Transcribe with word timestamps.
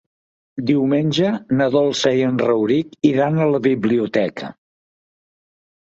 Diumenge 0.69 1.33
na 1.59 1.67
Dolça 1.77 2.15
i 2.21 2.25
en 2.31 2.41
Rauric 2.47 2.99
iran 3.13 3.41
a 3.45 3.49
la 3.55 3.63
biblioteca. 3.71 4.55